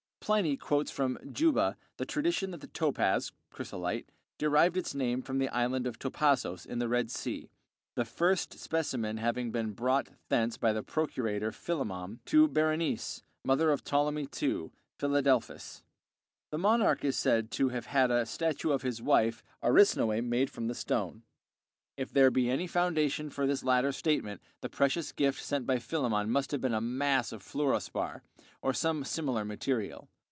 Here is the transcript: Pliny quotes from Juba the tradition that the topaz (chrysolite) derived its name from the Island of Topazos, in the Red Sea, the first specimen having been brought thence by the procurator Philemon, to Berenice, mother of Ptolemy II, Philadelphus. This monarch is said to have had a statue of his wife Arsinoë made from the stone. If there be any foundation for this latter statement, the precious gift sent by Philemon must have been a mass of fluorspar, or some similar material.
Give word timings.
Pliny 0.23 0.55
quotes 0.55 0.89
from 0.91 1.17
Juba 1.33 1.75
the 1.97 2.05
tradition 2.05 2.51
that 2.51 2.61
the 2.61 2.67
topaz 2.67 3.31
(chrysolite) 3.49 4.07
derived 4.37 4.77
its 4.77 4.93
name 4.95 5.21
from 5.23 5.39
the 5.39 5.49
Island 5.49 5.85
of 5.87 5.97
Topazos, 5.99 6.63
in 6.65 6.77
the 6.79 6.87
Red 6.87 7.09
Sea, 7.11 7.49
the 7.95 8.05
first 8.05 8.57
specimen 8.59 9.17
having 9.17 9.51
been 9.51 9.71
brought 9.73 10.09
thence 10.29 10.55
by 10.57 10.71
the 10.73 10.83
procurator 10.83 11.51
Philemon, 11.51 12.19
to 12.27 12.47
Berenice, 12.47 13.23
mother 13.43 13.71
of 13.71 13.83
Ptolemy 13.83 14.29
II, 14.41 14.69
Philadelphus. 14.99 15.81
This 16.51 16.59
monarch 16.61 17.03
is 17.03 17.17
said 17.17 17.49
to 17.51 17.69
have 17.69 17.87
had 17.87 18.09
a 18.11 18.25
statue 18.27 18.71
of 18.71 18.83
his 18.83 19.01
wife 19.01 19.43
Arsinoë 19.63 20.23
made 20.23 20.49
from 20.51 20.67
the 20.67 20.75
stone. 20.75 21.23
If 21.97 22.13
there 22.13 22.31
be 22.31 22.49
any 22.49 22.67
foundation 22.67 23.29
for 23.29 23.45
this 23.45 23.63
latter 23.65 23.91
statement, 23.91 24.41
the 24.61 24.69
precious 24.69 25.11
gift 25.11 25.43
sent 25.43 25.67
by 25.67 25.77
Philemon 25.77 26.29
must 26.31 26.51
have 26.51 26.61
been 26.61 26.73
a 26.73 26.79
mass 26.81 27.31
of 27.33 27.43
fluorspar, 27.43 28.21
or 28.63 28.73
some 28.73 29.03
similar 29.03 29.43
material. 29.43 30.07